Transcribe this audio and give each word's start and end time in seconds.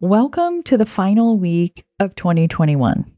Welcome 0.00 0.64
to 0.64 0.76
the 0.76 0.86
final 0.86 1.38
week 1.38 1.84
of 2.00 2.16
2021. 2.16 3.12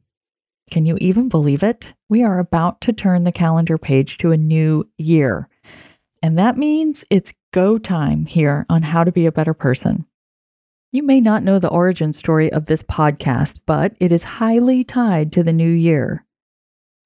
Can 0.70 0.84
you 0.84 0.98
even 1.00 1.30
believe 1.30 1.62
it? 1.62 1.94
We 2.10 2.22
are 2.22 2.38
about 2.38 2.82
to 2.82 2.92
turn 2.92 3.24
the 3.24 3.32
calendar 3.32 3.78
page 3.78 4.18
to 4.18 4.30
a 4.30 4.36
new 4.36 4.86
year. 4.98 5.48
And 6.22 6.38
that 6.38 6.58
means 6.58 7.02
it's 7.08 7.32
go 7.50 7.78
time 7.78 8.26
here 8.26 8.66
on 8.68 8.82
How 8.82 9.04
to 9.04 9.10
Be 9.10 9.24
a 9.24 9.32
Better 9.32 9.54
Person. 9.54 10.04
You 10.92 11.02
may 11.02 11.18
not 11.18 11.42
know 11.42 11.58
the 11.58 11.70
origin 11.70 12.12
story 12.12 12.52
of 12.52 12.66
this 12.66 12.82
podcast, 12.82 13.60
but 13.64 13.94
it 13.98 14.12
is 14.12 14.22
highly 14.22 14.84
tied 14.84 15.32
to 15.32 15.42
the 15.42 15.54
new 15.54 15.70
year. 15.70 16.26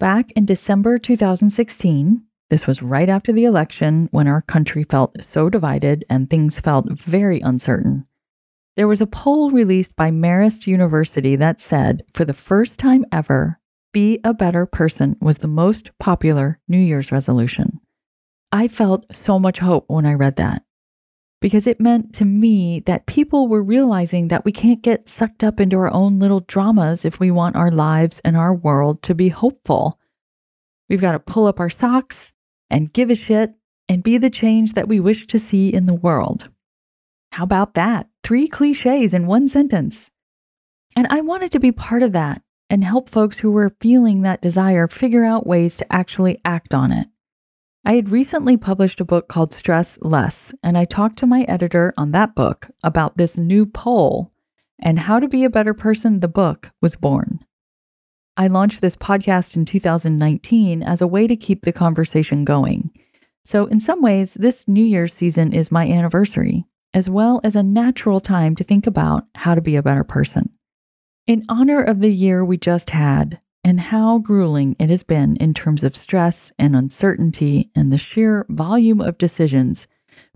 Back 0.01 0.33
in 0.33 0.47
December 0.47 0.99
2016, 0.99 2.25
this 2.51 2.67
was 2.67 2.83
right 2.83 3.09
after 3.09 3.31
the 3.33 3.45
election 3.45 4.09
when 4.11 4.27
our 4.27 4.43
country 4.43 4.83
felt 4.83 5.23
so 5.23 5.49
divided 5.49 6.05
and 6.11 6.29
things 6.29 6.59
felt 6.59 6.91
very 6.91 7.39
uncertain. 7.41 8.09
There 8.81 8.89
was 8.89 9.03
a 9.03 9.07
poll 9.07 9.51
released 9.51 9.95
by 9.95 10.11
Marist 10.11 10.67
University 10.67 11.37
that 11.37 11.61
said, 11.61 12.03
for 12.15 12.25
the 12.25 12.33
first 12.33 12.79
time 12.79 13.05
ever, 13.13 13.61
be 13.93 14.19
a 14.25 14.33
better 14.33 14.65
person 14.65 15.17
was 15.21 15.37
the 15.37 15.49
most 15.49 15.91
popular 16.01 16.59
New 16.67 16.79
Year's 16.79 17.13
resolution. 17.13 17.79
I 18.51 18.69
felt 18.69 19.05
so 19.15 19.39
much 19.39 19.59
hope 19.59 19.85
when 19.89 20.07
I 20.07 20.15
read 20.15 20.37
that 20.37 20.63
because 21.43 21.67
it 21.67 21.79
meant 21.79 22.15
to 22.15 22.25
me 22.25 22.81
that 22.87 23.05
people 23.05 23.49
were 23.49 23.63
realizing 23.63 24.29
that 24.29 24.47
we 24.47 24.51
can't 24.51 24.81
get 24.81 25.11
sucked 25.11 25.45
up 25.45 25.61
into 25.61 25.77
our 25.77 25.93
own 25.93 26.19
little 26.19 26.41
dramas 26.41 27.05
if 27.05 27.21
we 27.21 27.31
want 27.31 27.57
our 27.57 27.71
lives 27.71 28.23
and 28.25 28.35
our 28.35 28.55
world 28.55 29.03
to 29.03 29.15
be 29.15 29.29
hopeful. 29.29 30.01
We've 30.89 31.03
got 31.03 31.13
to 31.13 31.19
pull 31.19 31.47
up 31.47 31.61
our 31.61 31.69
socks 31.69 32.33
and 32.71 32.95
give 32.95 33.11
a 33.11 33.15
shit 33.15 33.53
and 33.91 34.03
be 34.03 34.17
the 34.17 34.31
change 34.31 34.73
that 34.73 34.89
we 34.89 35.01
wish 35.01 35.27
to 35.27 35.39
see 35.39 35.69
in 35.69 35.85
the 35.85 35.93
world. 35.93 36.49
How 37.33 37.45
about 37.45 37.75
that? 37.75 38.10
Three 38.23 38.49
cliches 38.49 39.15
in 39.15 39.27
one 39.27 39.49
sentence. 39.49 40.11
And 40.97 41.07
I 41.11 41.21
wanted 41.21 41.53
to 41.53 41.61
be 41.61 41.73
part 41.73 42.03
of 42.03 42.13
that 42.13 42.43
and 42.69 42.85
help 42.85 43.09
folks 43.09 43.39
who 43.39 43.51
were 43.51 43.77
feeling 43.81 44.23
that 44.23 44.43
desire 44.43 44.87
figure 44.87 45.25
out 45.25 45.47
ways 45.47 45.77
to 45.77 45.93
actually 45.93 46.41
act 46.45 46.73
on 46.73 46.93
it. 46.93 47.09
I 47.85 47.95
had 47.95 48.11
recently 48.11 48.57
published 48.57 49.01
a 49.01 49.07
book 49.07 49.27
called 49.29 49.55
Stress 49.55 49.99
Less, 50.03 50.55
and 50.63 50.77
I 50.77 50.85
talked 50.85 51.19
to 51.21 51.27
my 51.27 51.43
editor 51.43 51.95
on 51.97 52.13
that 52.13 52.35
book 52.35 52.69
about 52.85 53.17
this 53.17 53.39
new 53.39 53.65
poll 53.65 54.31
and 54.79 54.99
how 54.99 55.19
to 55.19 55.29
be 55.29 55.45
a 55.45 55.51
better 55.51 55.75
person. 55.75 56.21
The 56.21 56.29
book 56.29 56.71
was 56.81 56.95
born. 56.95 57.41
I 58.37 58.47
launched 58.47 58.81
this 58.81 58.97
podcast 58.97 59.57
in 59.57 59.65
2019 59.65 60.83
as 60.83 61.01
a 61.01 61.07
way 61.07 61.27
to 61.27 61.37
keep 61.37 61.65
the 61.65 61.73
conversation 61.73 62.45
going. 62.45 62.91
So, 63.45 63.67
in 63.67 63.81
some 63.81 64.03
ways, 64.03 64.35
this 64.35 64.69
New 64.69 64.85
Year's 64.85 65.15
season 65.15 65.53
is 65.53 65.73
my 65.73 65.89
anniversary, 65.89 66.67
as 66.93 67.09
well 67.09 67.41
as 67.45 67.57
a 67.57 67.63
natural 67.63 68.21
time 68.21 68.57
to 68.57 68.65
think 68.65 68.87
about 68.87 69.25
how 69.35 69.55
to 69.55 69.61
be 69.61 69.77
a 69.77 69.83
better 69.83 70.05
person. 70.05 70.51
In 71.27 71.45
honor 71.49 71.83
of 71.83 72.01
the 72.01 72.13
year 72.13 72.45
we 72.45 72.57
just 72.57 72.91
had, 72.91 73.41
and 73.63 73.81
how 73.81 74.19
grueling 74.19 74.75
it 74.79 74.91
has 74.91 75.03
been 75.03 75.37
in 75.37 75.55
terms 75.55 75.85
of 75.85 75.97
stress 75.97 76.53
and 76.59 76.75
uncertainty 76.75 77.71
and 77.75 77.93
the 77.93 77.99
sheer 77.99 78.47
volume 78.49 79.01
of 79.01 79.19
decisions 79.19 79.87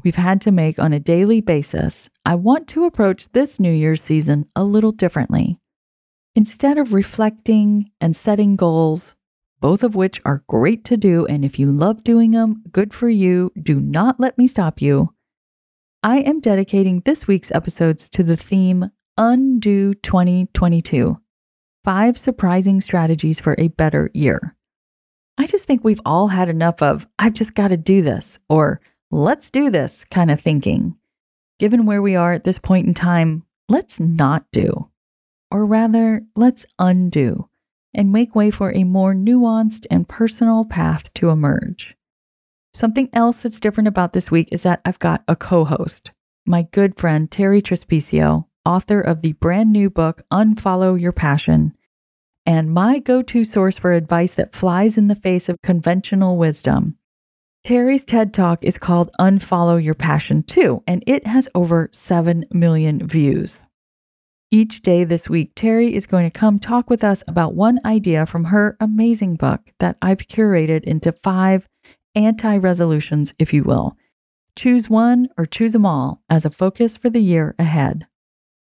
we've 0.03 0.17
had 0.17 0.41
to 0.43 0.53
make 0.53 0.79
on 0.79 0.93
a 0.93 1.01
daily 1.01 1.41
basis, 1.41 2.11
I 2.25 2.35
want 2.35 2.69
to 2.69 2.85
approach 2.85 3.33
this 3.33 3.59
New 3.59 3.73
Year's 3.73 4.03
season 4.03 4.47
a 4.55 4.65
little 4.65 4.93
differently. 4.93 5.59
Instead 6.37 6.79
of 6.79 6.93
reflecting 6.93 7.91
and 8.01 8.15
setting 8.15 8.57
goals, 8.57 9.15
both 9.61 9.83
of 9.83 9.95
which 9.95 10.21
are 10.25 10.45
great 10.47 10.85
to 10.85 10.97
do, 10.97 11.25
and 11.27 11.45
if 11.45 11.59
you 11.59 11.67
love 11.67 12.05
doing 12.05 12.33
them, 12.33 12.63
good 12.71 12.93
for 12.93 13.09
you, 13.09 13.51
do 13.61 13.81
not 13.81 14.21
let 14.21 14.37
me 14.37 14.47
stop 14.47 14.83
you. 14.83 15.14
I 16.05 16.19
am 16.19 16.41
dedicating 16.41 17.01
this 17.01 17.27
week's 17.27 17.51
episodes 17.51 18.11
to 18.11 18.23
the 18.23 18.37
theme 18.37 18.91
Undo 19.17 19.95
2022 19.95 21.19
Five 21.83 22.19
Surprising 22.19 22.83
Strategies 22.83 23.41
for 23.41 23.57
a 23.57 23.69
Better 23.69 24.11
Year. 24.13 24.55
I 25.39 25.47
just 25.47 25.65
think 25.65 25.83
we've 25.83 26.03
all 26.05 26.29
had 26.29 26.51
enough 26.51 26.83
of, 26.83 27.07
I've 27.19 27.33
just 27.33 27.55
got 27.55 27.69
to 27.69 27.79
do 27.79 28.03
this, 28.03 28.39
or 28.51 28.83
let's 29.11 29.49
do 29.49 29.71
this 29.71 30.05
kind 30.05 30.31
of 30.31 30.39
thinking. 30.39 30.95
Given 31.59 31.87
where 31.87 32.03
we 32.03 32.17
are 32.17 32.35
at 32.35 32.45
this 32.45 32.59
point 32.59 32.87
in 32.87 32.93
time, 32.93 33.43
let's 33.71 33.99
not 33.99 34.45
do 34.53 34.91
or 35.51 35.65
rather, 35.65 36.21
let's 36.37 36.67
undo 36.79 37.49
and 37.95 38.13
make 38.13 38.35
way 38.35 38.51
for 38.51 38.75
a 38.75 38.83
more 38.85 39.15
nuanced 39.15 39.87
and 39.89 40.07
personal 40.07 40.65
path 40.65 41.15
to 41.15 41.31
emerge. 41.31 41.97
Something 42.75 43.09
else 43.13 43.41
that's 43.41 43.61
different 43.61 43.87
about 43.87 44.15
this 44.15 44.33
week 44.33 44.49
is 44.51 44.63
that 44.65 44.81
I've 44.85 44.99
got 44.99 45.23
a 45.29 45.37
co 45.37 45.65
host, 45.65 46.11
my 46.45 46.67
good 46.73 46.99
friend 46.99 47.31
Terri 47.31 47.63
Trespicio, 47.63 48.47
author 48.67 49.01
of 49.01 49.23
the 49.23 49.35
brand 49.35 49.73
new 49.73 49.89
book 49.89 50.23
Unfollow 50.33 51.01
Your 51.01 51.13
Passion, 51.13 51.75
and 52.45 52.75
my 52.75 52.99
go 52.99 53.23
to 53.23 53.45
source 53.45 53.79
for 53.79 53.93
advice 53.93 54.35
that 54.35 54.57
flies 54.57 54.99
in 54.99 55.07
the 55.07 55.15
face 55.15 55.49
of 55.49 55.57
conventional 55.63 56.37
wisdom. 56.37 56.99
Terri's 57.65 58.05
TED 58.05 58.35
Talk 58.35 58.65
is 58.65 58.77
called 58.77 59.11
Unfollow 59.21 59.83
Your 59.83 59.95
Passion 59.95 60.43
too, 60.43 60.83
and 60.85 61.05
it 61.07 61.29
has 61.29 61.49
over 61.55 61.89
7 61.93 62.45
million 62.53 63.07
views. 63.07 63.63
Each 64.51 64.83
day 64.83 65.05
this 65.05 65.31
week, 65.31 65.55
Terri 65.55 65.93
is 65.93 66.07
going 66.07 66.29
to 66.29 66.39
come 66.39 66.59
talk 66.59 66.91
with 66.91 67.05
us 67.05 67.23
about 67.29 67.55
one 67.55 67.79
idea 67.85 68.27
from 68.27 68.45
her 68.45 68.77
amazing 68.81 69.37
book 69.37 69.61
that 69.79 69.97
I've 70.03 70.19
curated 70.19 70.83
into 70.83 71.13
five 71.13 71.69
anti 72.15 72.57
resolutions, 72.57 73.35
if 73.39 73.53
you 73.53 73.65
will. 73.65 73.97
Choose 74.57 74.89
one 74.89 75.29
or 75.37 75.47
choose 75.47 75.73
them 75.73 75.87
all 75.87 76.23
as 76.31 76.45
a 76.45 76.51
focus 76.51 76.97
for 76.97 77.11
the 77.11 77.21
year 77.21 77.55
ahead. 77.59 78.07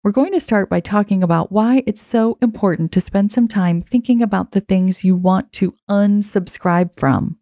We're 0.04 0.12
going 0.12 0.32
to 0.32 0.40
start 0.40 0.70
by 0.70 0.80
talking 0.80 1.22
about 1.22 1.52
why 1.52 1.82
it's 1.86 2.00
so 2.00 2.38
important 2.40 2.92
to 2.92 3.00
spend 3.00 3.32
some 3.32 3.48
time 3.48 3.80
thinking 3.80 4.22
about 4.22 4.52
the 4.52 4.60
things 4.60 5.04
you 5.04 5.16
want 5.16 5.52
to 5.54 5.74
unsubscribe 5.90 6.98
from 6.98 7.38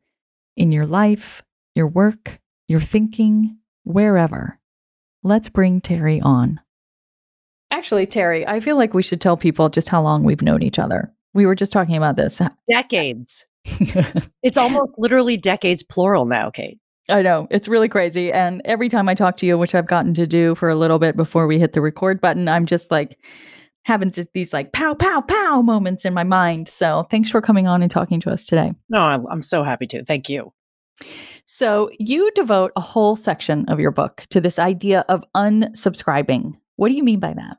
in 0.57 0.73
your 0.73 0.87
life, 0.87 1.43
your 1.75 1.87
work, 1.87 2.41
your 2.67 2.81
thinking, 2.81 3.59
wherever. 3.85 4.59
Let's 5.23 5.49
bring 5.49 5.81
Terri 5.81 6.21
on. 6.25 6.61
Actually, 7.71 8.07
Terri, 8.07 8.47
I 8.47 8.61
feel 8.61 8.77
like 8.77 8.95
we 8.95 9.03
should 9.03 9.21
tell 9.21 9.37
people 9.37 9.69
just 9.69 9.89
how 9.89 10.03
long 10.03 10.25
we've 10.25 10.43
known 10.43 10.63
each 10.63 10.79
other. 10.79 11.13
We 11.35 11.47
were 11.47 11.55
just 11.55 11.73
talking 11.73 11.97
about 11.97 12.17
this. 12.17 12.41
Decades. 12.71 13.47
it's 14.43 14.57
almost 14.57 14.93
literally 14.99 15.37
decades 15.37 15.83
plural 15.83 16.25
now, 16.25 16.51
Kate. 16.51 16.79
I 17.09 17.23
know. 17.23 17.47
It's 17.51 17.69
really 17.69 17.89
crazy. 17.89 18.33
And 18.33 18.63
every 18.65 18.89
time 18.89 19.09
I 19.09 19.15
talk 19.15 19.37
to 19.39 19.47
you, 19.47 19.57
which 19.57 19.75
I've 19.75 19.87
gotten 19.87 20.15
to 20.15 20.27
do 20.27 20.55
for 20.57 20.69
a 20.69 20.75
little 20.75 20.99
bit 20.99 21.17
before 21.17 21.47
we 21.47 21.59
hit 21.59 21.73
the 21.73 21.81
record 21.81 22.21
button, 22.21 22.49
I'm 22.49 22.67
just 22.67 22.91
like 22.91 23.19
having 23.85 24.11
just 24.11 24.29
these 24.35 24.53
like 24.53 24.73
pow, 24.73 24.95
pow, 24.95 25.21
pow 25.21 25.63
moments 25.63 26.05
in 26.05 26.13
my 26.13 26.25
mind. 26.25 26.69
So 26.69 27.07
thanks 27.11 27.31
for 27.31 27.41
coming 27.41 27.69
on 27.69 27.83
and 27.83 27.91
talking 27.91 28.21
to 28.21 28.31
us 28.31 28.47
today. 28.47 28.73
No, 28.89 28.99
I'm 28.99 29.43
so 29.43 29.63
happy 29.63 29.87
to. 29.89 30.05
Thank 30.05 30.29
you. 30.29 30.53
So 31.45 31.91
you 32.01 32.31
devote 32.33 32.73
a 32.75 32.81
whole 32.81 33.15
section 33.15 33.67
of 33.69 33.79
your 33.79 33.93
book 33.93 34.27
to 34.31 34.41
this 34.41 34.59
idea 34.59 35.05
of 35.09 35.25
unsubscribing. 35.37 36.55
What 36.75 36.89
do 36.89 36.95
you 36.95 37.05
mean 37.05 37.21
by 37.21 37.35
that? 37.35 37.59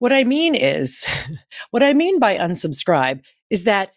What 0.00 0.12
I 0.12 0.24
mean 0.24 0.56
is, 0.56 1.04
what 1.70 1.84
I 1.84 1.92
mean 1.92 2.18
by 2.18 2.36
unsubscribe 2.36 3.20
is 3.50 3.64
that 3.64 3.92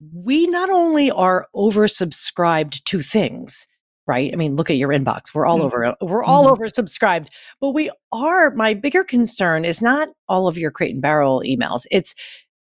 we 0.00 0.46
not 0.46 0.70
only 0.70 1.10
are 1.10 1.48
oversubscribed 1.54 2.84
to 2.84 3.02
things, 3.02 3.66
right? 4.06 4.32
I 4.32 4.36
mean, 4.36 4.56
look 4.56 4.70
at 4.70 4.76
your 4.76 4.88
inbox. 4.88 5.34
We're 5.34 5.46
all 5.46 5.58
mm-hmm. 5.58 5.66
over, 5.66 5.96
we're 6.00 6.24
all 6.24 6.44
mm-hmm. 6.44 6.52
over 6.52 6.68
subscribed. 6.68 7.30
But 7.60 7.70
we 7.70 7.90
are, 8.12 8.50
my 8.54 8.74
bigger 8.74 9.04
concern 9.04 9.64
is 9.64 9.82
not 9.82 10.08
all 10.28 10.48
of 10.48 10.56
your 10.58 10.70
crate 10.70 10.94
and 10.94 11.02
barrel 11.02 11.42
emails. 11.44 11.84
It's 11.90 12.14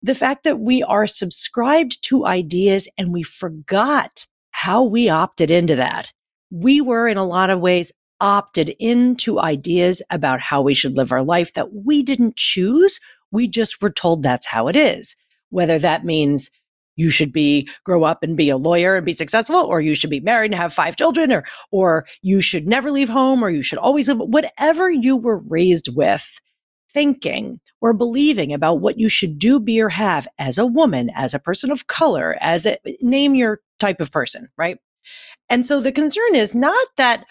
the 0.03 0.15
fact 0.15 0.45
that 0.45 0.61
we 0.61 0.83
are 0.83 1.07
subscribed 1.07 2.03
to 2.03 2.27
ideas 2.27 2.89
and 2.99 3.13
we 3.13 3.23
forgot 3.23 4.27
how 4.51 4.83
we 4.83 5.09
opted 5.09 5.51
into 5.51 5.77
that. 5.77 6.13
We 6.51 6.81
were 6.81 7.09
in 7.09 7.17
a 7.17 7.27
lot 7.27 7.51
of 7.51 7.61
ways 7.61 7.93
opted 8.21 8.71
into 8.79 9.39
ideas 9.41 10.01
about 10.11 10.41
how 10.41 10.63
we 10.63 10.75
should 10.75 10.97
live 10.97 11.13
our 11.13 11.23
life 11.23 11.53
that 11.55 11.73
we 11.73 12.03
didn't 12.03 12.37
choose. 12.37 12.99
We 13.31 13.47
just 13.47 13.83
were 13.83 13.91
told 13.91 14.23
that's 14.23 14.47
how 14.47 14.69
it 14.69 14.77
is. 14.77 15.15
Whether 15.51 15.79
that 15.79 16.05
means 16.05 16.51
you 16.97 17.11
should 17.11 17.33
be 17.33 17.69
grow 17.85 18.05
up 18.05 18.23
and 18.23 18.37
be 18.37 18.51
a 18.51 18.57
lawyer 18.57 18.97
and 18.97 19.07
be 19.07 19.13
successful 19.13 19.57
or 19.57 19.81
you 19.81 19.95
should 19.95 20.11
be 20.11 20.21
married 20.21 20.51
and 20.51 20.61
have 20.61 20.73
five 20.73 20.97
children 20.97 21.33
or 21.33 21.45
or 21.71 22.07
you 22.23 22.41
should 22.41 22.67
never 22.67 22.91
leave 22.91 23.09
home 23.09 23.43
or 23.43 23.51
you 23.51 23.63
should 23.63 23.79
always 23.79 24.09
live 24.09 24.19
whatever 24.19 24.91
you 24.91 25.17
were 25.17 25.39
raised 25.39 25.95
with 25.95 26.41
thinking 26.93 27.61
or 27.81 27.93
believing 27.93 28.53
about 28.53 28.81
what 28.81 28.99
you 28.99 29.09
should 29.09 29.39
do 29.39 29.61
be 29.61 29.81
or 29.81 29.91
have 29.91 30.27
as 30.39 30.59
a 30.59 30.67
woman 30.67 31.11
as 31.15 31.35
a 31.35 31.39
person 31.39 31.71
of 31.71 31.87
color 31.87 32.37
as 32.41 32.67
a 32.67 32.79
name 33.01 33.35
your 33.35 33.61
type 33.79 34.01
of 34.01 34.11
person 34.11 34.49
right? 34.57 34.79
And 35.49 35.65
so 35.65 35.81
the 35.81 35.93
concern 35.93 36.35
is 36.35 36.55
not 36.55 36.89
that 36.97 37.25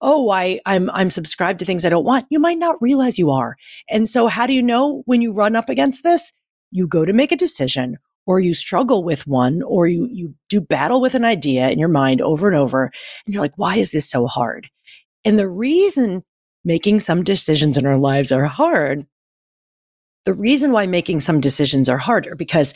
oh 0.00 0.30
i 0.30 0.60
i'm 0.64 0.88
i'm 0.90 1.10
subscribed 1.10 1.58
to 1.58 1.64
things 1.64 1.84
i 1.84 1.88
don't 1.88 2.04
want. 2.04 2.24
You 2.30 2.38
might 2.38 2.58
not 2.58 2.80
realize 2.80 3.18
you 3.18 3.30
are. 3.32 3.56
And 3.90 4.08
so 4.08 4.28
how 4.28 4.46
do 4.46 4.52
you 4.52 4.62
know 4.62 5.02
when 5.06 5.20
you 5.20 5.32
run 5.32 5.56
up 5.56 5.68
against 5.68 6.04
this? 6.04 6.32
You 6.70 6.86
go 6.86 7.04
to 7.04 7.12
make 7.12 7.32
a 7.32 7.36
decision 7.36 7.98
or 8.28 8.38
you 8.38 8.52
struggle 8.52 9.02
with 9.02 9.26
one 9.26 9.62
or 9.62 9.88
you 9.88 10.06
you 10.12 10.34
do 10.50 10.60
battle 10.60 11.00
with 11.00 11.14
an 11.14 11.24
idea 11.24 11.70
in 11.70 11.78
your 11.78 11.88
mind 11.88 12.20
over 12.20 12.46
and 12.46 12.56
over 12.56 12.84
and 12.84 13.34
you're 13.34 13.42
like 13.42 13.56
why 13.56 13.76
is 13.76 13.90
this 13.90 14.08
so 14.08 14.28
hard? 14.28 14.68
And 15.24 15.38
the 15.38 15.48
reason 15.48 16.22
making 16.64 17.00
some 17.00 17.24
decisions 17.24 17.76
in 17.76 17.86
our 17.86 17.96
lives 17.96 18.30
are 18.30 18.44
hard 18.44 19.06
the 20.24 20.34
reason 20.34 20.72
why 20.72 20.86
making 20.86 21.20
some 21.20 21.40
decisions 21.40 21.88
are 21.88 21.96
harder 21.96 22.34
because 22.34 22.74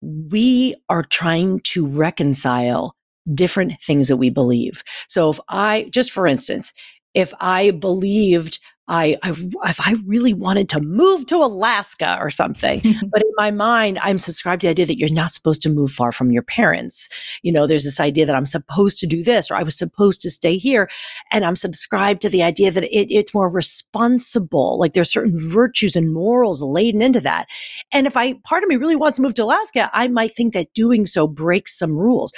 we 0.00 0.74
are 0.88 1.02
trying 1.02 1.60
to 1.60 1.86
reconcile 1.86 2.96
different 3.34 3.74
things 3.82 4.08
that 4.08 4.16
we 4.16 4.30
believe. 4.30 4.82
So 5.06 5.30
if 5.30 5.38
i 5.50 5.90
just 5.92 6.10
for 6.10 6.26
instance 6.26 6.72
if 7.12 7.34
i 7.38 7.70
believed 7.72 8.58
I, 8.90 9.16
I 9.22 9.30
if 9.30 9.80
I 9.80 9.94
really 10.04 10.34
wanted 10.34 10.68
to 10.70 10.80
move 10.80 11.26
to 11.26 11.36
Alaska 11.36 12.18
or 12.20 12.28
something. 12.28 12.80
but 13.10 13.22
in 13.22 13.32
my 13.36 13.52
mind, 13.52 14.00
I'm 14.02 14.18
subscribed 14.18 14.62
to 14.62 14.66
the 14.66 14.70
idea 14.70 14.86
that 14.86 14.98
you're 14.98 15.12
not 15.12 15.32
supposed 15.32 15.62
to 15.62 15.68
move 15.68 15.92
far 15.92 16.10
from 16.10 16.32
your 16.32 16.42
parents. 16.42 17.08
You 17.42 17.52
know, 17.52 17.68
there's 17.68 17.84
this 17.84 18.00
idea 18.00 18.26
that 18.26 18.34
I'm 18.34 18.46
supposed 18.46 18.98
to 18.98 19.06
do 19.06 19.22
this 19.22 19.48
or 19.48 19.54
I 19.54 19.62
was 19.62 19.78
supposed 19.78 20.20
to 20.22 20.30
stay 20.30 20.56
here. 20.56 20.90
And 21.30 21.44
I'm 21.44 21.54
subscribed 21.54 22.20
to 22.22 22.28
the 22.28 22.42
idea 22.42 22.72
that 22.72 22.84
it, 22.84 23.14
it's 23.14 23.32
more 23.32 23.48
responsible. 23.48 24.78
Like 24.80 24.94
there's 24.94 25.12
certain 25.12 25.38
virtues 25.38 25.94
and 25.94 26.12
morals 26.12 26.60
laden 26.60 27.00
into 27.00 27.20
that. 27.20 27.46
And 27.92 28.08
if 28.08 28.16
I, 28.16 28.34
part 28.44 28.64
of 28.64 28.68
me 28.68 28.76
really 28.76 28.96
wants 28.96 29.16
to 29.16 29.22
move 29.22 29.34
to 29.34 29.44
Alaska, 29.44 29.88
I 29.92 30.08
might 30.08 30.34
think 30.34 30.52
that 30.54 30.74
doing 30.74 31.06
so 31.06 31.28
breaks 31.28 31.78
some 31.78 31.92
rules 31.92 32.32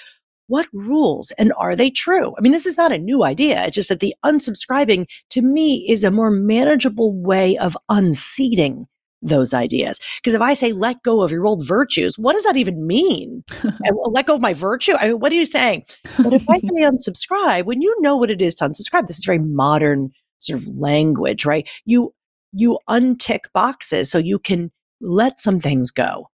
what 0.52 0.68
rules 0.74 1.30
and 1.38 1.50
are 1.56 1.74
they 1.74 1.88
true? 1.88 2.34
I 2.36 2.42
mean, 2.42 2.52
this 2.52 2.66
is 2.66 2.76
not 2.76 2.92
a 2.92 2.98
new 2.98 3.24
idea. 3.24 3.64
It's 3.64 3.74
just 3.74 3.88
that 3.88 4.00
the 4.00 4.14
unsubscribing 4.22 5.06
to 5.30 5.40
me 5.40 5.86
is 5.88 6.04
a 6.04 6.10
more 6.10 6.30
manageable 6.30 7.18
way 7.18 7.56
of 7.56 7.74
unseating 7.88 8.86
those 9.22 9.54
ideas. 9.54 9.98
Because 10.16 10.34
if 10.34 10.42
I 10.42 10.52
say 10.52 10.72
let 10.72 11.02
go 11.04 11.22
of 11.22 11.30
your 11.30 11.46
old 11.46 11.66
virtues, 11.66 12.18
what 12.18 12.34
does 12.34 12.44
that 12.44 12.58
even 12.58 12.86
mean? 12.86 13.42
let 14.10 14.26
go 14.26 14.34
of 14.34 14.42
my 14.42 14.52
virtue? 14.52 14.92
I 14.92 15.08
mean, 15.08 15.20
what 15.20 15.32
are 15.32 15.36
you 15.36 15.46
saying? 15.46 15.84
But 16.18 16.34
if 16.34 16.44
I 16.50 16.58
say 16.60 16.82
unsubscribe, 16.82 17.64
when 17.64 17.80
you 17.80 17.96
know 18.02 18.18
what 18.18 18.30
it 18.30 18.42
is 18.42 18.54
to 18.56 18.68
unsubscribe, 18.68 19.06
this 19.06 19.18
is 19.18 19.24
very 19.24 19.38
modern 19.38 20.10
sort 20.38 20.60
of 20.60 20.68
language, 20.68 21.46
right? 21.46 21.66
You 21.86 22.12
you 22.52 22.78
untick 22.90 23.44
boxes 23.54 24.10
so 24.10 24.18
you 24.18 24.38
can 24.38 24.70
let 25.00 25.40
some 25.40 25.60
things 25.60 25.90
go. 25.90 26.28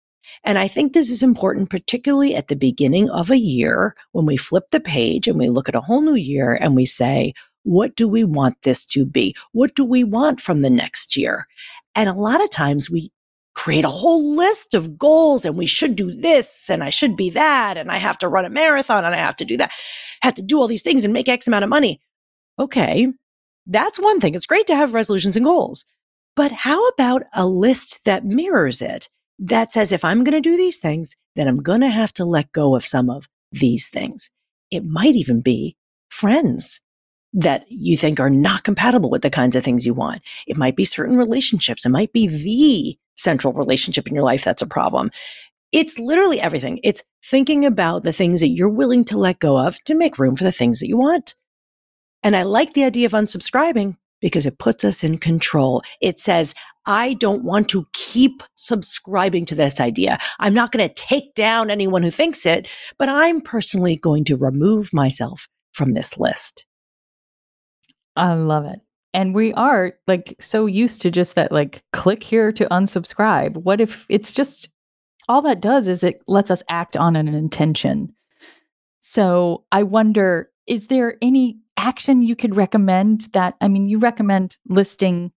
And 0.45 0.59
I 0.59 0.69
think 0.69 0.93
this 0.93 1.11
is 1.11 1.23
important, 1.23 1.71
particularly 1.71 2.35
at 2.35 2.49
the 2.49 2.57
beginning 2.57 3.11
of 3.11 3.31
a 3.31 3.39
year 3.39 3.95
when 4.13 4.27
we 4.27 4.37
flip 4.37 4.71
the 4.71 4.81
page 4.81 5.29
and 5.29 5.39
we 5.39 5.49
look 5.49 5.69
at 5.69 5.75
a 5.75 5.81
whole 5.81 6.01
new 6.01 6.15
year 6.15 6.55
and 6.55 6.75
we 6.75 6.87
say, 6.87 7.35
what 7.63 7.97
do 7.97 8.07
we 8.07 8.25
want 8.25 8.61
this 8.63 8.85
to 8.87 9.05
be? 9.05 9.35
What 9.53 9.75
do 9.75 9.85
we 9.85 10.05
want 10.05 10.41
from 10.41 10.63
the 10.63 10.71
next 10.71 11.17
year? 11.17 11.47
And 11.95 12.09
a 12.09 12.15
lot 12.15 12.43
of 12.43 12.51
times 12.51 12.91
we 12.91 13.11
create 13.55 13.85
a 13.85 13.91
whole 13.91 14.35
list 14.35 14.75
of 14.75 14.99
goals 14.99 15.45
and 15.45 15.57
we 15.57 15.67
should 15.67 15.97
do 15.97 16.13
this 16.13 16.69
and 16.69 16.83
I 16.83 16.91
should 16.91 17.17
be 17.17 17.31
that 17.31 17.77
and 17.77 17.91
I 17.91 17.99
have 17.99 18.19
to 18.19 18.29
run 18.29 18.45
a 18.45 18.51
marathon 18.51 19.05
and 19.05 19.15
I 19.15 19.19
have 19.19 19.37
to 19.37 19.45
do 19.45 19.57
that. 19.57 19.73
Have 20.23 20.35
to 20.35 20.43
do 20.43 20.59
all 20.59 20.67
these 20.67 20.83
things 20.83 21.05
and 21.05 21.13
make 21.13 21.29
X 21.29 21.47
amount 21.47 21.65
of 21.65 21.71
money. 21.71 22.01
Okay. 22.59 23.09
That's 23.67 23.99
one 23.99 24.21
thing. 24.21 24.35
It's 24.35 24.47
great 24.47 24.67
to 24.67 24.77
have 24.77 24.93
resolutions 24.93 25.37
and 25.37 25.45
goals. 25.45 25.85
But 26.37 26.53
how 26.53 26.87
about 26.89 27.23
a 27.33 27.47
list 27.47 28.05
that 28.05 28.25
mirrors 28.25 28.83
it? 28.83 29.09
That 29.39 29.73
says 29.73 29.93
if 29.93 30.05
I'm 30.05 30.25
going 30.25 30.41
to 30.41 30.49
do 30.49 30.57
these 30.57 30.79
things, 30.79 31.15
then 31.37 31.49
I'm 31.49 31.63
going 31.63 31.81
to 31.81 31.89
have 31.89 32.13
to 32.15 32.25
let 32.25 32.53
go 32.53 32.77
of 32.77 32.87
some 32.87 33.11
of 33.11 33.29
these 33.53 33.89
things. 33.89 34.31
It 34.71 34.85
might 34.85 35.15
even 35.15 35.41
be 35.41 35.77
friends 36.09 36.81
that 37.33 37.65
you 37.69 37.97
think 37.97 38.21
are 38.21 38.31
not 38.31 38.63
compatible 38.63 39.11
with 39.11 39.23
the 39.23 39.31
kinds 39.31 39.57
of 39.57 39.65
things 39.65 39.85
you 39.85 39.93
want. 39.93 40.23
It 40.47 40.57
might 40.57 40.77
be 40.77 40.85
certain 40.85 41.17
relationships. 41.17 41.85
It 41.85 41.91
might 41.91 42.13
be 42.13 42.29
the 42.29 42.97
central 43.17 43.53
relationship 43.53 44.07
in 44.07 44.15
your 44.15 44.25
life 44.25 44.45
that's 44.45 44.63
a 44.63 44.67
problem. 44.67 45.11
It's 45.73 45.99
literally 45.99 46.41
everything. 46.41 46.79
It's 46.85 47.03
thinking 47.25 47.65
about 47.65 48.05
the 48.05 48.13
things 48.13 48.39
that 48.41 48.51
you're 48.51 48.69
willing 48.69 49.05
to 49.07 49.19
let 49.19 49.41
go 49.41 49.59
of 49.59 49.83
to 49.85 49.95
make 49.95 50.19
room 50.19 50.37
for 50.37 50.45
the 50.45 50.53
things 50.53 50.79
that 50.79 50.89
you 50.89 50.97
want. 50.97 51.35
And 52.23 52.37
I 52.37 52.45
like 52.45 52.75
the 52.75 52.85
idea 52.85 53.07
of 53.07 53.13
unsubscribing 53.13 53.97
because 54.25 54.47
it 54.47 54.59
puts 54.59 54.85
us 54.85 55.05
in 55.05 55.19
control. 55.19 55.83
It 56.01 56.19
says, 56.19 56.55
I 56.87 57.13
don't 57.13 57.45
want 57.45 57.69
to 57.69 57.87
keep 57.93 58.43
subscribing 58.55 59.45
to 59.45 59.55
this 59.55 59.81
idea. 59.81 60.19
I'm 60.41 60.55
not 60.55 60.73
going 60.73 60.89
to 60.89 60.95
take 60.95 61.35
down 61.35 61.69
anyone 61.69 62.03
who 62.03 62.11
thinks 62.11 62.47
it, 62.47 62.67
but 62.99 63.11
I'm 63.11 63.43
personally 63.43 63.97
going 63.97 64.25
to 64.25 64.37
remove 64.37 64.95
myself 64.95 65.47
from 65.73 65.93
this 65.93 66.17
list. 66.17 66.65
I 68.17 68.33
love 68.33 68.65
it. 68.65 68.81
And 69.13 69.35
we 69.35 69.53
are 69.53 69.93
like 70.07 70.35
so 70.41 70.65
used 70.65 71.03
to 71.03 71.11
just 71.11 71.35
that, 71.35 71.53
like, 71.53 71.83
click 71.93 72.23
here 72.23 72.51
to 72.51 72.67
unsubscribe. 72.71 73.59
What 73.59 73.79
if 73.79 74.07
it's 74.09 74.33
just 74.33 74.71
all 75.29 75.43
that 75.43 75.61
does 75.61 75.87
is 75.87 76.03
it 76.03 76.23
lets 76.27 76.51
us 76.51 76.63
act 76.71 76.97
on 76.97 77.15
an 77.15 77.29
intention? 77.29 78.15
So 79.01 79.65
I 79.71 79.83
wonder, 79.83 80.51
is 80.67 80.89
there 80.89 81.17
any 81.23 81.59
action 81.77 82.23
you 82.23 82.37
could 82.37 82.57
recommend 82.57 83.23
that 83.33 83.55
I 83.61 83.69
mean 83.69 83.89
you 83.89 83.99
recommend 83.99 84.59
listing 84.69 85.33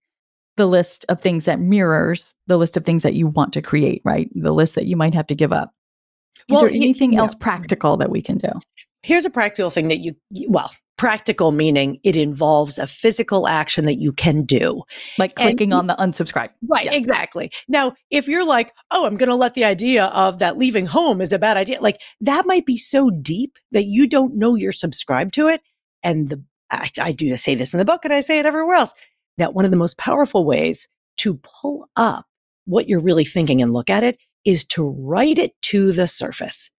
the 0.56 0.66
list 0.66 1.06
of 1.08 1.20
things 1.20 1.44
that 1.46 1.60
mirrors 1.60 2.34
the 2.46 2.56
list 2.56 2.76
of 2.76 2.84
things 2.84 3.02
that 3.04 3.14
you 3.14 3.28
want 3.28 3.52
to 3.52 3.62
create, 3.62 4.02
right? 4.04 4.28
The 4.34 4.52
list 4.52 4.74
that 4.74 4.86
you 4.86 4.96
might 4.96 5.14
have 5.14 5.26
to 5.28 5.34
give 5.34 5.52
up. 5.52 5.72
Is 6.48 6.54
well, 6.54 6.62
there 6.62 6.70
anything 6.70 7.12
yeah. 7.12 7.20
else 7.20 7.34
practical 7.34 7.96
that 7.96 8.10
we 8.10 8.22
can 8.22 8.38
do? 8.38 8.48
Here's 9.02 9.24
a 9.24 9.30
practical 9.30 9.70
thing 9.70 9.88
that 9.88 9.98
you 9.98 10.14
well, 10.48 10.70
practical 10.98 11.52
meaning 11.52 11.98
it 12.02 12.16
involves 12.16 12.78
a 12.78 12.86
physical 12.86 13.48
action 13.48 13.86
that 13.86 13.98
you 13.98 14.12
can 14.12 14.44
do 14.44 14.82
like 15.16 15.34
clicking 15.36 15.72
and, 15.72 15.74
on 15.74 15.86
the 15.86 15.94
unsubscribe 15.94 16.50
right 16.66 16.86
yeah. 16.86 16.92
exactly 16.92 17.50
now 17.68 17.94
if 18.10 18.28
you're 18.28 18.44
like 18.44 18.72
oh 18.90 19.06
i'm 19.06 19.16
going 19.16 19.28
to 19.28 19.34
let 19.34 19.54
the 19.54 19.64
idea 19.64 20.06
of 20.06 20.40
that 20.40 20.58
leaving 20.58 20.86
home 20.86 21.20
is 21.20 21.32
a 21.32 21.38
bad 21.38 21.56
idea 21.56 21.80
like 21.80 22.02
that 22.20 22.44
might 22.46 22.66
be 22.66 22.76
so 22.76 23.10
deep 23.10 23.58
that 23.72 23.86
you 23.86 24.06
don't 24.06 24.34
know 24.34 24.54
you're 24.54 24.72
subscribed 24.72 25.32
to 25.32 25.48
it 25.48 25.62
and 26.02 26.28
the, 26.28 26.42
I, 26.70 26.90
I 27.00 27.12
do 27.12 27.34
say 27.36 27.54
this 27.54 27.72
in 27.72 27.78
the 27.78 27.84
book 27.84 28.04
and 28.04 28.12
I 28.12 28.20
say 28.20 28.38
it 28.38 28.46
everywhere 28.46 28.76
else 28.76 28.92
that 29.38 29.54
one 29.54 29.64
of 29.64 29.70
the 29.70 29.76
most 29.76 29.96
powerful 29.98 30.44
ways 30.44 30.88
to 31.18 31.40
pull 31.42 31.88
up 31.96 32.26
what 32.66 32.88
you're 32.88 33.00
really 33.00 33.24
thinking 33.24 33.62
and 33.62 33.72
look 33.72 33.88
at 33.88 34.04
it 34.04 34.18
is 34.44 34.64
to 34.64 34.88
write 34.88 35.38
it 35.38 35.52
to 35.62 35.92
the 35.92 36.06
surface. 36.06 36.70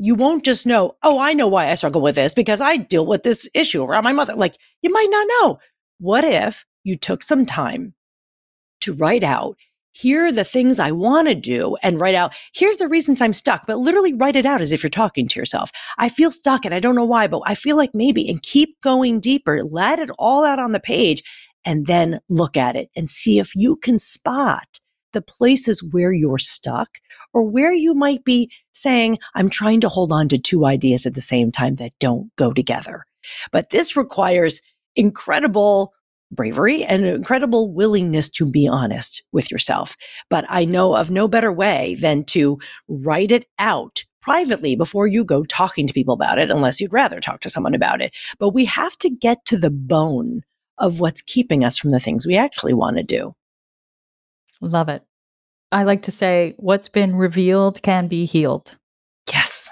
You 0.00 0.14
won't 0.14 0.44
just 0.44 0.66
know, 0.66 0.96
oh, 1.02 1.18
I 1.18 1.32
know 1.32 1.48
why 1.48 1.70
I 1.70 1.74
struggle 1.74 2.00
with 2.00 2.14
this 2.14 2.34
because 2.34 2.60
I 2.60 2.76
deal 2.76 3.06
with 3.06 3.24
this 3.24 3.48
issue 3.54 3.82
around 3.82 4.04
my 4.04 4.12
mother. 4.12 4.34
Like 4.34 4.56
you 4.82 4.90
might 4.92 5.08
not 5.10 5.26
know. 5.40 5.58
What 5.98 6.24
if 6.24 6.64
you 6.84 6.96
took 6.96 7.22
some 7.22 7.44
time 7.44 7.94
to 8.82 8.92
write 8.92 9.24
out 9.24 9.56
here 9.98 10.26
are 10.26 10.32
the 10.32 10.44
things 10.44 10.78
I 10.78 10.92
want 10.92 11.26
to 11.26 11.34
do 11.34 11.76
and 11.82 11.98
write 11.98 12.14
out, 12.14 12.32
here's 12.54 12.76
the 12.76 12.86
reasons 12.86 13.20
I'm 13.20 13.32
stuck, 13.32 13.66
but 13.66 13.78
literally 13.78 14.14
write 14.14 14.36
it 14.36 14.46
out 14.46 14.60
as 14.60 14.70
if 14.70 14.80
you're 14.82 14.90
talking 14.90 15.26
to 15.26 15.40
yourself. 15.40 15.72
I 15.98 16.08
feel 16.08 16.30
stuck 16.30 16.64
and 16.64 16.72
I 16.72 16.78
don't 16.78 16.94
know 16.94 17.04
why, 17.04 17.26
but 17.26 17.42
I 17.46 17.56
feel 17.56 17.76
like 17.76 17.90
maybe, 17.94 18.28
and 18.28 18.40
keep 18.40 18.80
going 18.80 19.18
deeper. 19.18 19.64
Let 19.64 19.98
it 19.98 20.10
all 20.16 20.44
out 20.44 20.60
on 20.60 20.70
the 20.70 20.78
page 20.78 21.24
and 21.64 21.86
then 21.88 22.20
look 22.28 22.56
at 22.56 22.76
it 22.76 22.90
and 22.94 23.10
see 23.10 23.40
if 23.40 23.56
you 23.56 23.74
can 23.74 23.98
spot 23.98 24.78
the 25.12 25.22
places 25.22 25.82
where 25.82 26.12
you're 26.12 26.38
stuck 26.38 26.98
or 27.32 27.42
where 27.42 27.72
you 27.72 27.94
might 27.94 28.24
be 28.24 28.50
saying, 28.72 29.18
I'm 29.34 29.50
trying 29.50 29.80
to 29.80 29.88
hold 29.88 30.12
on 30.12 30.28
to 30.28 30.38
two 30.38 30.64
ideas 30.64 31.06
at 31.06 31.14
the 31.14 31.20
same 31.20 31.50
time 31.50 31.76
that 31.76 31.92
don't 31.98 32.34
go 32.36 32.52
together. 32.52 33.04
But 33.52 33.70
this 33.70 33.96
requires 33.96 34.60
incredible 34.96 35.92
bravery 36.30 36.84
and 36.84 37.04
an 37.04 37.14
incredible 37.14 37.72
willingness 37.72 38.28
to 38.28 38.46
be 38.46 38.68
honest 38.68 39.22
with 39.32 39.50
yourself. 39.50 39.96
But 40.28 40.44
I 40.48 40.64
know 40.64 40.94
of 40.94 41.10
no 41.10 41.26
better 41.26 41.52
way 41.52 41.96
than 42.00 42.24
to 42.26 42.58
write 42.86 43.32
it 43.32 43.46
out 43.58 44.04
privately 44.20 44.76
before 44.76 45.06
you 45.06 45.24
go 45.24 45.44
talking 45.44 45.86
to 45.86 45.94
people 45.94 46.12
about 46.12 46.38
it, 46.38 46.50
unless 46.50 46.80
you'd 46.80 46.92
rather 46.92 47.20
talk 47.20 47.40
to 47.40 47.48
someone 47.48 47.74
about 47.74 48.02
it. 48.02 48.14
But 48.38 48.50
we 48.50 48.66
have 48.66 48.96
to 48.98 49.08
get 49.08 49.44
to 49.46 49.56
the 49.56 49.70
bone 49.70 50.42
of 50.76 51.00
what's 51.00 51.22
keeping 51.22 51.64
us 51.64 51.76
from 51.76 51.92
the 51.92 52.00
things 52.00 52.26
we 52.26 52.36
actually 52.36 52.74
want 52.74 52.98
to 52.98 53.02
do. 53.02 53.34
Love 54.60 54.88
it. 54.88 55.02
I 55.70 55.84
like 55.84 56.02
to 56.02 56.10
say, 56.10 56.54
what's 56.56 56.88
been 56.88 57.14
revealed 57.16 57.82
can 57.82 58.08
be 58.08 58.24
healed. 58.24 58.76
Yes. 59.32 59.68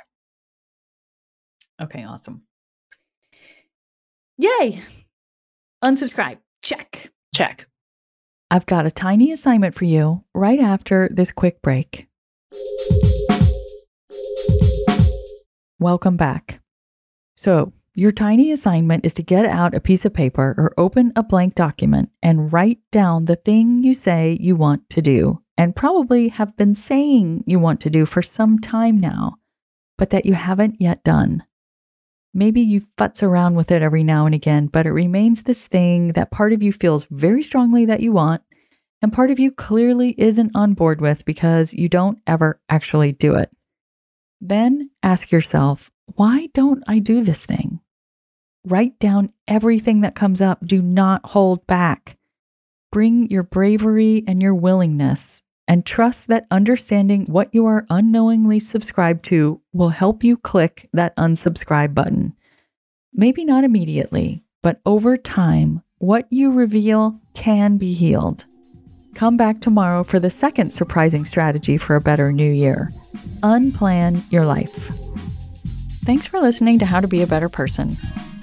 Okay, 1.81 2.05
awesome. 2.05 2.43
Yay. 4.39 4.83
Unsubscribe. 5.83 6.39
Check. 6.63 7.11
Check. 7.35 7.67
I've 8.51 8.67
got 8.67 8.87
a 8.87 8.91
tiny 8.91 9.33
assignment 9.33 9.75
for 9.75 9.87
you 9.87 10.23
right 10.35 10.61
after 10.61 11.09
this 11.11 11.31
quick 11.31 11.61
break. 11.63 12.07
Welcome 15.79 16.17
back. 16.17 16.61
So, 17.37 17.73
your 17.99 18.13
tiny 18.13 18.53
assignment 18.53 19.07
is 19.07 19.15
to 19.15 19.23
get 19.23 19.47
out 19.47 19.75
a 19.75 19.81
piece 19.81 20.05
of 20.05 20.13
paper 20.13 20.55
or 20.59 20.75
open 20.77 21.15
a 21.17 21.23
blank 21.23 21.55
document 21.55 22.11
and 22.23 22.53
write 22.53 22.79
down 22.93 23.25
the 23.25 23.37
thing 23.37 23.83
you 23.83 23.95
say 23.95 24.37
you 24.39 24.55
want 24.55 24.89
to 24.91 25.01
do 25.01 25.43
and 25.57 25.75
probably 25.75 26.29
have 26.29 26.55
been 26.59 26.75
saying 26.75 27.43
you 27.47 27.59
want 27.59 27.81
to 27.81 27.89
do 27.89 28.05
for 28.05 28.21
some 28.21 28.59
time 28.59 29.01
now, 29.01 29.37
but 29.97 30.11
that 30.11 30.27
you 30.27 30.35
haven't 30.35 30.79
yet 30.79 31.03
done. 31.05 31.43
Maybe 32.35 32.61
you 32.61 32.83
futz 32.99 33.23
around 33.23 33.55
with 33.55 33.71
it 33.71 33.81
every 33.81 34.05
now 34.05 34.27
and 34.27 34.35
again, 34.35 34.67
but 34.67 34.85
it 34.85 34.93
remains 34.93 35.43
this 35.43 35.67
thing 35.67 36.09
that 36.09 36.31
part 36.31 36.53
of 36.53 36.63
you 36.63 36.75
feels 36.75 37.07
very 37.07 37.43
strongly 37.43 37.87
that 37.87 38.01
you 38.01 38.13
want, 38.13 38.43
and 39.01 39.11
part 39.11 39.31
of 39.31 39.39
you 39.39 39.51
clearly 39.51 40.15
isn't 40.19 40.55
on 40.55 40.75
board 40.75 41.01
with 41.01 41.25
because 41.25 41.73
you 41.73 41.89
don't 41.89 42.19
ever 42.27 42.61
actually 42.69 43.13
do 43.13 43.37
it. 43.37 43.51
Then 44.39 44.91
ask 45.03 45.33
yourself, 45.33 45.91
why 46.15 46.51
don't 46.53 46.85
I 46.87 46.99
do 46.99 47.23
this 47.23 47.47
thing? 47.47 47.81
Write 48.67 48.99
down 48.99 49.33
everything 49.47 50.01
that 50.01 50.17
comes 50.17 50.41
up. 50.41 50.59
Do 50.67 50.83
not 50.83 51.25
hold 51.25 51.65
back. 51.69 52.17
Bring 52.91 53.31
your 53.31 53.45
bravery 53.45 54.25
and 54.27 54.43
your 54.43 54.57
willingness, 54.57 55.41
and 55.69 55.87
trust 55.87 56.27
that 56.27 56.49
understanding 56.51 57.27
what 57.27 57.55
you 57.55 57.65
are 57.67 57.87
unknowingly 57.91 58.59
subscribed 58.59 59.25
to 59.27 59.61
will 59.73 59.91
help 59.91 60.25
you 60.25 60.37
click 60.37 60.89
that 60.93 61.15
unsubscribe 61.15 61.95
button. 61.95 62.35
Maybe 63.13 63.45
not 63.45 63.63
immediately, 63.63 64.43
but 64.65 64.81
over 64.85 65.17
time, 65.17 65.83
what 65.99 66.27
you 66.31 66.51
reveal 66.51 67.21
can 67.35 67.77
be 67.77 67.95
healed. 67.95 68.47
Come 69.15 69.37
back 69.37 69.61
tomorrow 69.61 70.03
for 70.03 70.19
the 70.19 70.29
second 70.29 70.73
surprising 70.73 71.25
strategy 71.25 71.79
for 71.79 71.95
a 71.95 72.01
better 72.01 72.33
new 72.33 72.51
year 72.51 72.93
unplan 73.45 74.25
your 74.33 74.45
life. 74.45 74.91
Thanks 76.05 76.27
for 76.27 76.41
listening 76.41 76.81
to 76.81 76.87
How 76.87 77.01
to 77.01 77.07
Be 77.07 77.23
a 77.23 77.29
Better 77.29 77.49
Person. 77.49 77.97